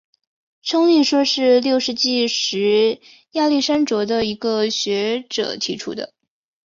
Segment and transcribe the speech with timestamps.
[0.63, 2.99] 冲力说是六世纪时
[3.33, 6.11] 亚历山卓的一个学者提出的。